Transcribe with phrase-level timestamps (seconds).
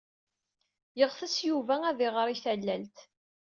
[0.99, 2.97] Yeɣtes Yuba ad iɣer i tallalt.